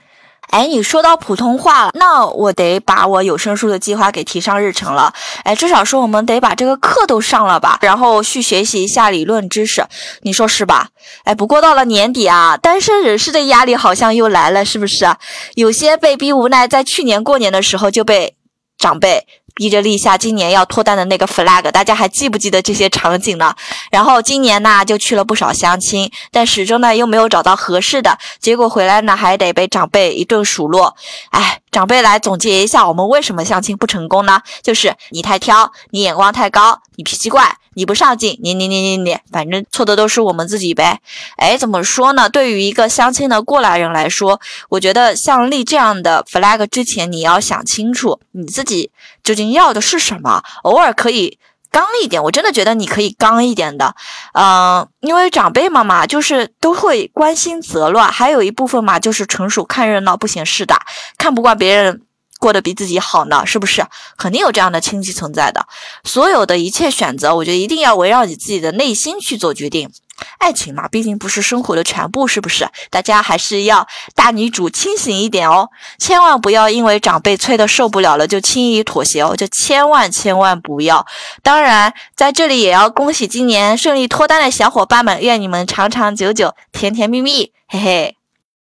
[0.51, 5.13] 哎，你说到普通话了，那我得把我有声书的计划给提上日程了。
[5.45, 9.85] 哎，至少说我们得把这个课都上了吧，然后去学习一下理论知识，
[10.23, 10.89] 你说是吧？
[11.25, 15.07] 哎，不过到了年底啊，单身人士的压力好像又来了，是不是？
[15.55, 18.37] 有些被逼无奈，在去年过年的时候就被
[18.79, 19.27] 长辈。
[19.59, 23.53] 逼着立下今年要脱单的那个 flag，大家还记不记得这些场景呢？
[23.91, 30.95] 然后今年呢就去了不少相亲，但始终呢又没有找到合适的，结果回来呢还得被长辈一顿数落。
[31.31, 34.41] 哎，长辈来总结一下，我们为什么相亲不成功呢？
[34.63, 37.57] 就是你太挑，你眼光太高，你脾气怪。
[37.79, 41.01] 你不上进，你你你你你，反正错的都是我们自己呗。
[41.37, 42.29] 哎，怎么说呢？
[42.29, 48.91] 对于一个相亲的过来人来说，我觉得像立这样的 flag 之前，你要想清楚你自己
[49.23, 50.43] 究竟要的是什么。
[50.65, 51.39] 偶尔可以
[51.71, 53.95] 刚一点，我真的觉得你可以刚一点的。
[54.33, 60.85] 嗯，因为长辈们嘛，就是都会关心则乱，还有一部分嘛，就是纯属看热闹不嫌事大，
[61.17, 62.03] 看不惯别人。
[62.39, 63.85] 过得比自己好呢，是不是？
[64.17, 65.67] 肯定有这样的亲戚存在的。
[66.05, 69.91] 所有的一切选择，我觉得一定要围绕你自己的内心去做决定。
[70.39, 72.69] 爱情嘛，毕竟不是生活的全部，是不是？
[72.91, 81.07] 大家还是要大女主清醒一点哦，千万不要因为长辈催的受不了了就轻易妥协哦，就千万千万不要。
[81.43, 88.17] 当然，在这里也要恭喜今年顺利脱单的小伙伴们，愿你们长长久久，甜甜蜜蜜，嘿嘿。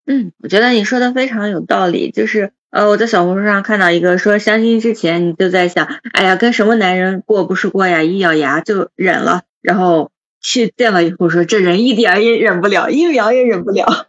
[0.06, 2.52] 嗯，我觉得你说的非常有道理，就是。
[2.70, 14.08] 呃，我在小红书上看到一个说，相亲之前你就在想，哎呀，跟什么男人过不是过呀，一咬牙就忍了，然后去见了以后说，这人一点也忍不了，一秒也忍不了。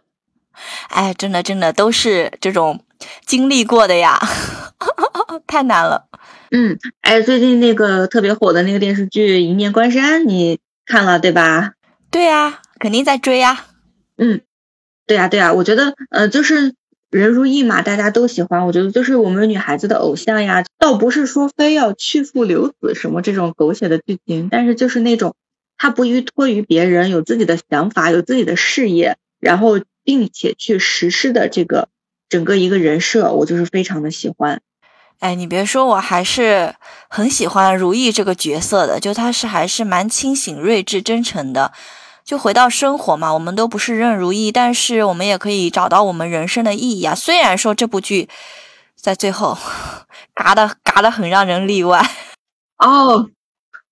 [0.90, 2.82] 哎，真的真的都是这种
[3.24, 4.18] 经历过的呀，
[5.46, 6.06] 太难了。
[6.50, 11.74] 嗯，哎，最近那个特别火的那个电视剧《一念关山》，你看了对吧？
[12.10, 13.66] 对呀，肯定在追呀。
[14.16, 14.40] 嗯，
[15.06, 16.74] 对呀对呀，我觉得呃就是。
[17.10, 18.66] 人如意嘛，大家都喜欢。
[18.66, 25.34] 我觉得就是我们女孩子的偶像呀，倒不是说非要去父留子什么这种狗血的剧情，但是就是那种
[25.78, 31.88] 他不依托于别人，有自己的想法，有自己的事业，然后并且去实施的这个
[32.28, 34.60] 整个一个人设，我就是非常的喜欢。
[35.20, 36.74] 哎，你别说，我还是
[37.08, 41.72] 很喜欢如意这个角色的，就他是还是蛮清醒、睿智、真诚的。
[42.28, 47.14] 就回到生活嘛，我们都不是任如意，但是我们也可以找到我们人生的意义啊。
[47.14, 48.28] 虽然说这部剧
[48.94, 49.56] 在最后
[50.36, 52.06] 嘎的嘎的很让人例外
[52.76, 53.30] 哦，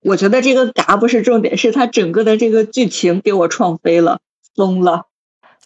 [0.03, 4.21] 我觉得这个嘎不是重点，是它整个的这个剧情给我创飞了，
[4.55, 5.07] 疯了，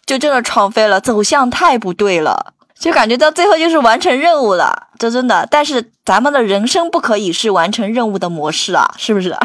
[0.06, 5.44] 就真的创飞了，走向太不对了，就感觉到最后就是完成任务了，这真的。
[5.50, 9.37] 但是咱们的人生不可以是完成任务的模式啊，是不是？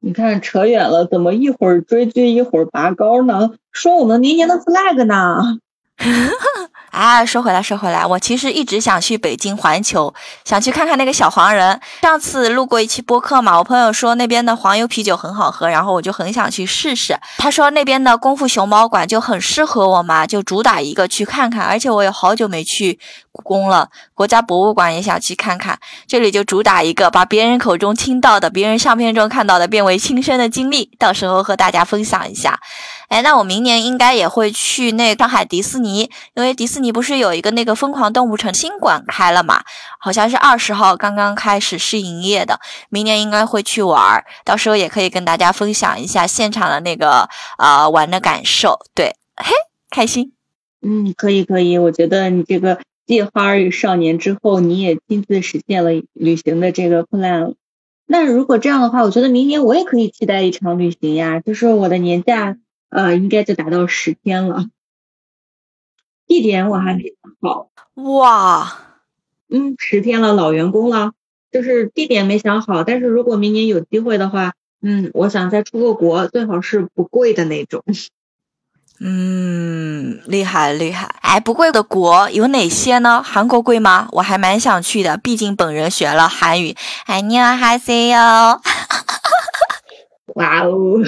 [0.00, 3.50] 你看扯远了，怎么一会儿追剧一会儿拔高呢？
[3.72, 5.58] 说我们明年的 flag 呢？
[6.90, 10.12] 啊，说回来，说回来，我其实一直想去北京环球，
[10.44, 11.78] 想去看看那个小黄人。
[12.02, 17.16] 上次录过一期播客嘛，我朋友说那边的黄油啤酒很好喝，然后我就很想去试试。
[17.36, 21.62] 他说那边的功夫熊猫馆就很适合我嘛，就主打一个去看看。
[21.62, 22.98] 而且我有好久没去
[23.30, 25.78] 故宫了，国家博物馆也想去看看。
[26.06, 32.58] 这里就主打一个，把别人口中听到的、别人相片中看到的变为亲身的经历，到时候和大家分享一下。
[33.08, 39.62] 哎，那我明年应该也会去那上海迪士尼，因为迪士尼不是有一个那个疯狂动物城新馆开了嘛？
[39.98, 48.78] 好像是二十号刚刚开始试营业的，明年应该会去玩儿，到时候也可以跟大家分享一下现场的那个呃玩的感受。
[48.94, 49.52] 对，嘿，
[49.88, 50.32] 开心。
[50.82, 57.54] 嗯，可以可以，我觉得你这个继花儿与少年之后，你也亲自实现了旅行的这个 plan。
[58.06, 62.56] 那如果这样的话，我觉得明年我也可以期待一场旅行呀，就是我的年假。
[62.90, 64.66] 呃，应该就达到十天了。
[66.26, 67.70] 地点我还没想好。
[67.94, 68.78] 哇，
[69.48, 71.12] 嗯，十天了，老员工了。
[71.50, 77.82] 就是地点没想好，但是如果明年有机会的话，嗯，我想再出个国，最好是不贵的那种。
[79.00, 81.06] 嗯，厉害厉害。
[81.22, 83.22] 哎，不贵的国有哪些呢？
[83.22, 84.08] 韩国贵吗？
[84.12, 86.76] 我还蛮想去的，毕竟本人学了韩语。
[87.06, 88.60] 哎，你好，哈西哟。
[90.34, 91.00] 哇哦。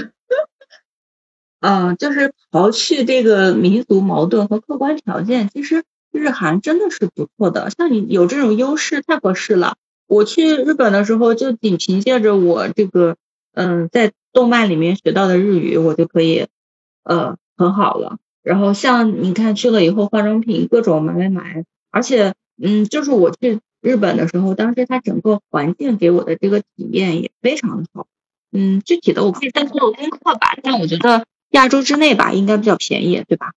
[1.60, 7.68] 嗯，就是刨去这个民族矛盾和客观条件，其实日韩真的是不错的。
[7.70, 9.76] 像你有这种优势，太合适了。
[10.08, 13.16] 我去日本的时候，就仅凭借着我这个
[13.52, 16.46] 嗯在动漫里面学到的日语，我就可以
[17.04, 18.16] 呃很好了。
[18.42, 28.06] 然后像你看去了以后，化妆品各种买买买，而且嗯，就是我去日本的时候，当时它整个环境给我的这个体验也非常的好。
[28.50, 31.26] 嗯，具体的我可以再做功课吧，但我觉得。
[31.50, 33.52] 亚洲之内吧，应该比较便宜，对吧？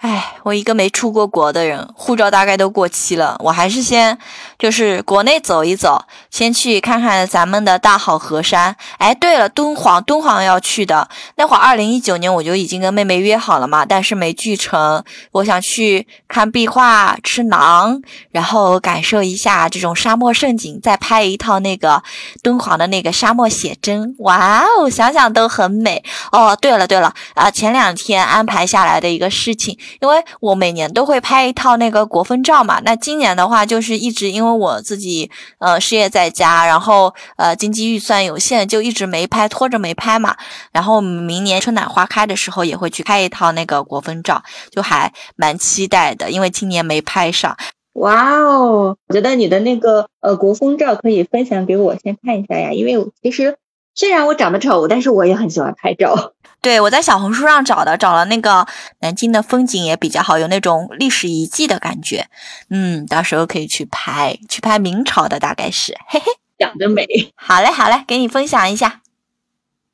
[0.00, 4.16] 哎，我一个没出过国的人，护照大概都过期了，我还是先
[4.58, 8.74] 就是国内走一走，先去看看咱们的大好河山。
[8.96, 11.06] 哎，对了，敦煌，敦煌要去的。
[11.36, 15.04] 那会儿二零一九年我就已经跟妹妹约好了嘛，但是没聚成。
[15.32, 22.02] 我想去看壁画，吃馕，然后感受一下这种沙漠盛景，再拍一套那个
[22.42, 24.14] 敦煌的那个沙漠写真。
[24.20, 26.02] 哇哦，想想都很美。
[26.32, 29.78] 哦，对了对了，啊，前两天安排下来的一个事情。
[30.00, 40.36] 因为我每年都会拍一套那个国风照嘛，那今年的话就是一直因为我自己呃事业在家，然后呃经济预算有限，就一直没拍，拖着没拍嘛。
[40.72, 47.56] 然后明年春暖花开的时候也会去拍一套那个国风照，就还蛮期待的，因为今年没拍上。
[47.94, 53.56] 哇哦，我觉得你的那个呃国风照可以分享给我先看一下呀，因为其实
[53.94, 56.32] 虽然我长得丑，但是我也很喜欢拍照。
[56.62, 58.66] 对，我在小红书上找的，找了那个
[59.00, 62.26] 南京的风景也比较好，有那种历史遗迹的感觉。
[62.68, 66.26] 嗯，到时候可以去拍，去拍明朝的，大概是，嘿嘿，
[66.58, 67.06] 讲的美。
[67.34, 69.00] 好嘞，好嘞，给你分享一下，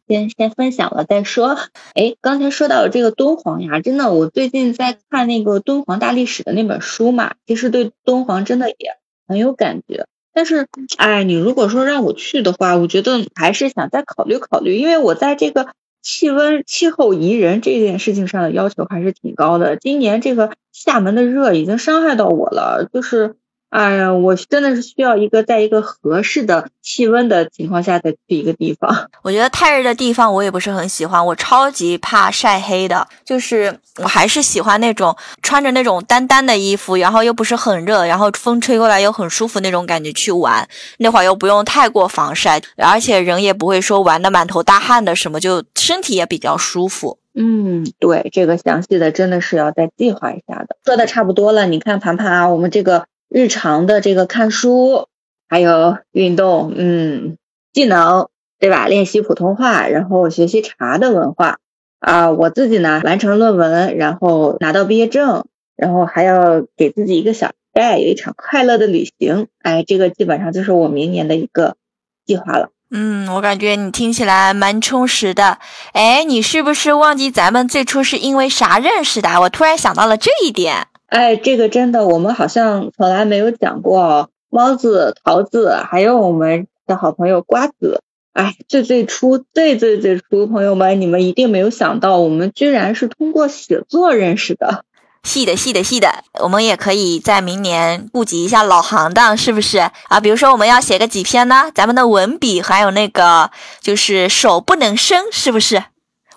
[0.08, 1.56] 先先分享了再说。
[1.94, 8.96] 哎，刚才说到这个敦煌呀，真的，我最近在看那个敦煌大历史的那本书嘛，其实对敦煌真的也
[9.28, 10.08] 很有感觉。
[10.34, 15.68] 但是，哎，你如果说让我去的话，我觉得还是想再考虑考虑，因为我在这个。
[16.08, 19.76] 气温、气候宜人这件事情上的要求还是挺高的。
[19.76, 23.34] 今年这个厦门的热已经伤害到我了，就是。
[23.68, 29.10] 哎呀，我真的是需要一个在一个合适的气温的情况下再去一个地方。
[29.22, 33.06] 我觉得太热的地方我也不是很喜欢，我超级怕晒黑的。
[33.24, 40.66] 就是我还是喜欢那种穿着那种单单的衣服，然后又不是很热，然后风吹过来又很舒服那种感觉去玩。
[40.98, 47.18] 那会儿又不用太过防晒，而且人也不会说玩的满头大汗的什么，就身体也比较舒服。
[47.34, 50.76] 嗯，对，这个详细的真的是要再计划一下的。
[50.84, 53.04] 说的差不多了，你看盘盘啊，我们这个。
[53.28, 55.08] 日常的这个看书，
[55.48, 57.36] 还有运动，嗯，
[57.72, 58.86] 技能，对吧？
[58.86, 61.58] 练习普通话，然后学习茶的文化
[61.98, 62.30] 啊。
[62.30, 65.44] 我自己呢，完成论文，然后拿到毕业证，
[65.76, 69.48] 然后还要给自己一个小带，有一场快乐的旅行。
[69.62, 71.76] 哎，这个基本上就是我明年的一个
[72.24, 72.70] 计划了。
[72.88, 75.58] 嗯，我感觉你听起来蛮充实的。
[75.92, 79.40] 哎，你是不是忘记咱们最初是因为啥认识的？
[79.40, 80.86] 我突然想到了这一点。
[81.06, 84.28] 哎，这个真的，我们好像从来没有讲过哦。
[84.48, 88.02] 猫子、桃子，还有我们的好朋友瓜子。
[88.32, 94.84] 哎，最最初、最最最初，朋友们，你们一定没有想到，我们居然是通过写作认识的。
[95.22, 100.20] 细的，细的，细的，我们也可以在明年顾及一下老行当，是不是啊？
[100.20, 101.70] 比如说我们要写个几篇呢？
[101.74, 103.50] 咱们的文笔还有那个
[103.80, 105.82] 就是手不能生，是不是？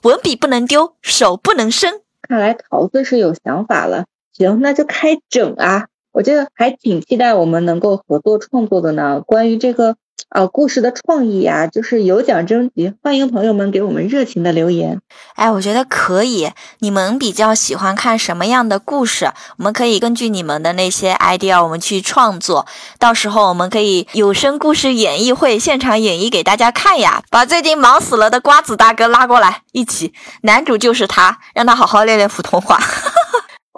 [0.04, 2.02] 文笔不能丢，手不能生。
[2.22, 4.06] 看来桃子是有想法了。
[4.34, 5.88] 行，那就开整啊！
[6.12, 9.22] 我觉得还挺期待我们能够合作创作的呢。
[9.22, 9.96] 关于这个。
[10.28, 15.00] 啊，故事的创意啊，就是有奖征集，欢迎朋友们给我们热情的留言。
[15.34, 16.52] 哎，我觉得可以。
[16.80, 19.32] 你们比较喜欢看什么样的故事？
[19.58, 22.68] 我们可以根据你们的那些 idea，我们去创作。
[23.00, 27.24] 到时候我们可以有声故事演绎会现场演绎给大家看呀。
[27.32, 32.78] 把最近忙死了的瓜子大哥拉过来，一起，男主就是他，让他好好练练普通话。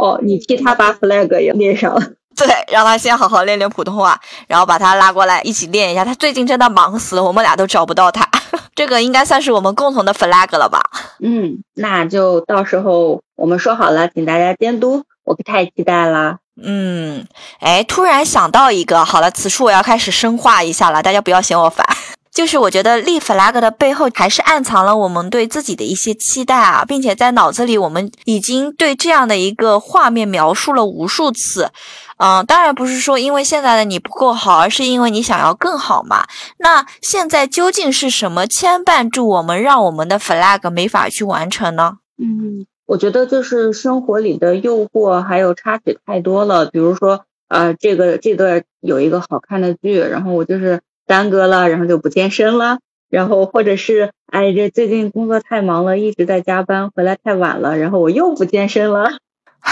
[0.01, 2.01] 哦，你替他把 flag 也练上了。
[2.35, 6.03] 对，让他先好好练练普通话，然后把他拉过来一起练一下。
[6.03, 8.27] 他最近真的忙死了，我们俩都找不到他。
[8.73, 10.81] 这个应该算是我们共同的 flag 了吧？
[11.19, 15.03] 嗯，那就到时候我们说好了，请大家监督。
[15.23, 16.37] 我可太期待了。
[16.63, 17.27] 嗯，
[17.59, 21.85] 哎，突然想到一个，好了，此处我要开始深化一下了，大家不要嫌我烦。
[22.33, 31.71] 就是我觉得立 flag 的背后，还是暗藏了我们对自己的一些期待啊，并且在脑子里，我们已经对这样的一个画面描述了无数次。
[32.15, 36.25] 嗯，当然不是说因为现在的你不够好，而是因为你想要更好嘛。
[36.59, 41.97] 那现在究竟是什么牵绊住我们，让我们的 flag 没法去完成呢？
[42.17, 46.67] 嗯，我觉得就是生活里的诱惑还有插曲太多了。
[46.67, 50.79] 比如说，呃，这个这段有一个好看的剧，然后我就是。
[51.11, 59.09] 耽搁了，然后就不健身了，然后或者是哎，这最近工作太忙了，一直在加班，回来太晚了，然后我又不健身了，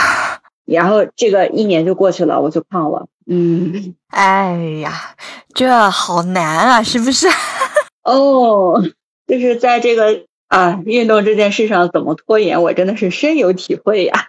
[0.67, 3.07] 然后这个一年就过去了，我就胖了。
[3.25, 5.15] 嗯，哎呀，
[5.53, 7.29] 这好难啊，是不是？
[8.03, 8.83] 哦，
[9.25, 14.28] 就是在这个啊运动这件事上怎么拖延，我真的是深有体会呀。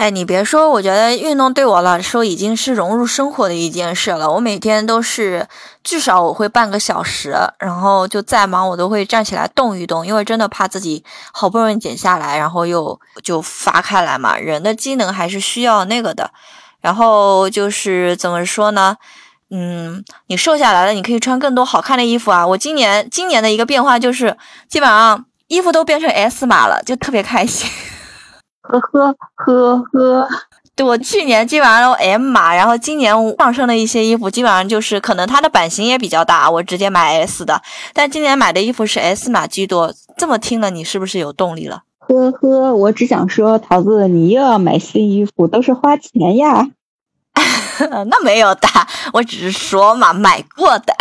[0.00, 4.32] 哎，你别说，我觉得运动对我来说已经是融入生活的一件事了。
[4.32, 5.46] 我每天都是
[5.84, 14.38] 至少我会半个小时，然后就再忙我都会站起来动一动，因为真的怕自己好不容易减下来，然后又就发开来嘛。
[14.38, 16.30] 人的机能还是需要那个的。
[16.80, 18.96] 然后就是怎么说呢？
[19.50, 22.46] 嗯，你瘦下来了，你可以穿更多好看的衣服啊。
[22.46, 24.34] 我今年今年的一个变化就是，
[24.66, 27.70] 基本上衣服都变成 S 码了，就特别开心。
[28.78, 30.28] 呵呵呵呵，
[30.76, 37.60] 对我去年基本上都 M 码，然后今年上身的一些衣服基本上就是可能它的版型也比较大，我直接买 S 的。
[37.92, 39.92] 但今年买的衣服是 S 码居多。
[40.16, 41.82] 这么听了，你是不是有动力了？
[41.98, 46.68] 呵呵，我只想说，桃子，你又要买新衣服，都是花钱呀。
[48.08, 48.68] 那没有的，
[49.14, 50.94] 我只是说嘛，买过的。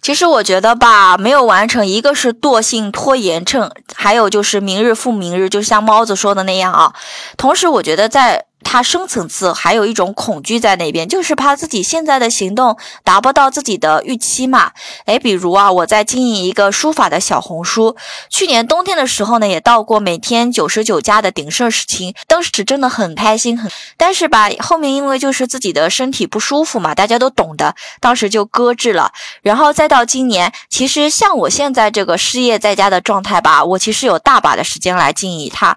[0.00, 6.92] 其实我觉得吧，没有完成，一个是惰性拖延症，还有就是明日复明日，就像猫子说的那样啊。
[7.36, 8.47] 同时，我觉得在。
[8.70, 14.72] 他深层次还有一种恐惧在那边，就是怕自己现在的行动达不到自己的预期嘛。
[15.06, 17.96] 哎，比如啊，我在经营一个书法的小红书，
[18.28, 23.70] 去年冬天的时候呢，也到过每天九十九加的鼎盛时期，当时真的很开心，很。
[23.96, 29.12] 但是吧，后面因为就是自己的身体不舒服嘛，大家都懂的，当时就搁置了。
[29.40, 35.74] 然后再到今年，其实像我现在这个失业在家的状态吧，我其实有大把的时间来经营它。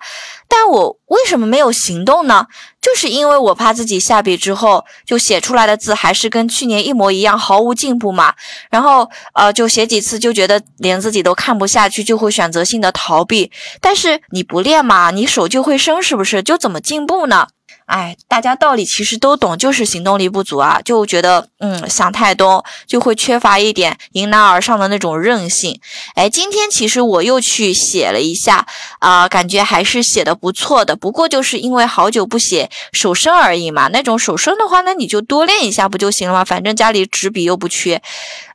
[0.54, 2.46] 但我为什么没有行动呢？
[2.82, 8.34] 就是因为我怕自己下笔之后就写出来的字还是跟去年一模一样，毫无进步嘛。
[8.70, 13.50] 然后呃，就写几次就觉得连自己都看不下去，就会选择性的逃避。
[13.80, 16.44] 但是你不练嘛，你手就会生，是不是？
[16.44, 17.48] 就怎么进步呢？
[17.86, 25.80] 哎，大家道理其实都懂，就是行动力不足啊，就觉得嗯想太多，就会缺乏一点迎难而上的那种韧性。
[26.16, 28.66] 哎，今天其实我又去写了一下
[29.00, 30.96] 啊，感觉还是写的不错的。
[30.96, 36.46] 不过就是因为好久不写手生而已嘛，那种手生的话，那你就多练一下不就行了吗？
[36.46, 38.02] 反正家里纸笔又不缺，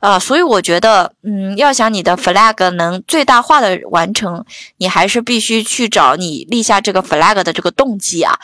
[0.01, 4.43] 啊，所以我觉得嗯，要想你的 flag 能最大化的完成，
[4.79, 8.35] 你还是必须去找你立下这个 flag 的这个动机啊。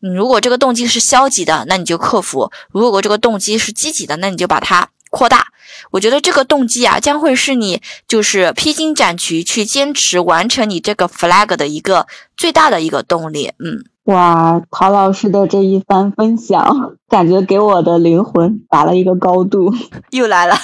[0.00, 5.48] 你如果这个动机是消极的，那你就克服；如果这个动机是积极的，那你就把它扩大。
[5.92, 13.52] 我觉得这个动机啊，将会是你就是披荆斩棘去坚持完成你这个 flag 的一个最大的一个动力。
[13.58, 19.72] 嗯，哇，陶老师的这一番分享，感觉给我的灵魂打了一个高度。
[20.10, 20.56] 又来了，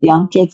[0.00, 0.48] 行，这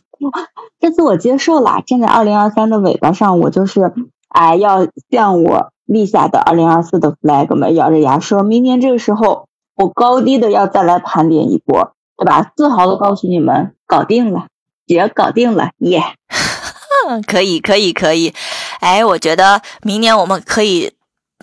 [0.81, 3.93] 这次我接受了，站在二零二三的尾巴上，我就是
[4.29, 12.53] 哎，要向我立下的二零二四的 flag 们咬着牙说，明年这个时候我高低的要再来盘点一波，对吧？
[12.57, 14.47] 自豪的告诉你们，搞定了，
[14.87, 16.03] 姐搞定了，耶！
[17.27, 18.35] 可以，可以，可以。
[18.81, 20.93] 哎，我觉得明年我们可以，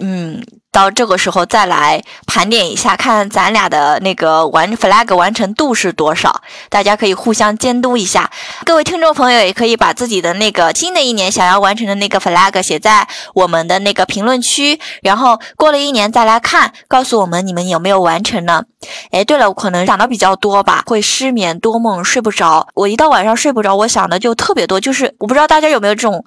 [0.01, 0.43] 嗯。
[0.75, 8.29] 到这个时候再来盘点一下，看咱俩的那个完 flag 完成度是多少，大家可以互相监督一下。
[8.65, 18.65] 各位听众朋友也可以把自己的那个新的一年想要完成的那个 flag 写在我们的那个评论区，然后过了一年再来看，告诉我们你们有没有完成呢？
[19.11, 22.67] 哎，对了，我可能想的比较多吧，会失眠多梦睡不着。
[22.73, 26.25] 我一到晚上睡不着，我想的就特别多，就是我不知道大家有没有这种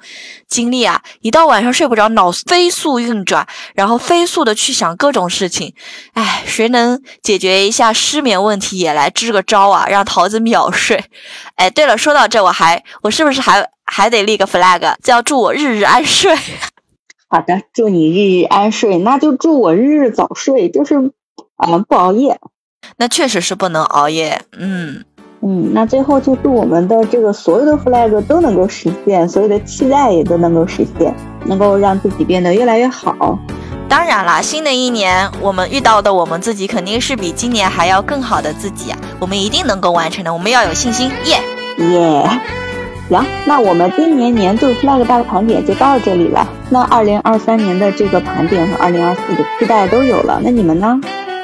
[0.48, 1.02] 经历啊？
[1.20, 4.37] 一到晚上睡不着，脑飞速运转，然后飞速。
[4.44, 5.74] 的去想各种事情，
[6.14, 11.04] 哎，谁能解决一下失眠问题，也来支个招啊，让桃子秒睡。
[11.56, 16.34] 哎，对了，说到这，我还我是不是还还得立个 flag，叫祝我日日安睡？
[17.30, 22.38] 好的，祝你日日安睡，那就祝我日日早睡，就是嗯不熬夜。
[22.96, 25.04] 那确实是不能熬夜，嗯
[25.42, 31.14] 嗯，那最后就祝我们的这个所有的 flag 都能够实现，所有的期待也都能够实现，
[31.44, 33.38] 能够让自己变得越来越好。
[33.88, 38.98] 当然啦，新的一年我们遇到的我们自己肯定是比今年还要更好的自己啊！
[39.18, 41.40] 我们一定能够完成的，我们要有信心，耶
[41.78, 42.40] 耶！
[43.08, 46.46] 行，那我们今年年度 flag 大的盘点就到这里了。
[46.68, 51.00] 那二零二三年的这个盘点和二零二四的期待都有了，那你们呢？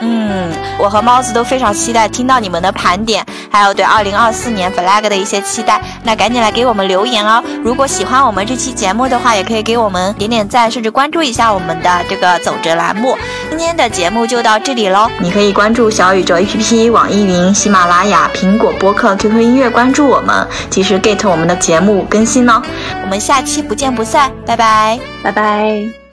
[0.07, 5.81] 嗯，我和猫子都非常期待听到你们的盘点，还有对二零二四年 flag 的一些期待。
[6.03, 7.43] 那赶紧来给我们留言哦！
[7.65, 13.17] 如果喜欢我们这期节目的话，也可以给我们点点赞，甚至关注一下我们的这个走着栏目。
[13.49, 15.09] 今天的节目就到这里喽！
[15.19, 22.61] 你可以关注小宇宙 APP、网易云、喜马拉雅、苹果播客、QQ 音乐，关注我们，及时 get 我们的节目更新哦。
[23.03, 26.04] 我们下期不见不散，拜拜，拜拜。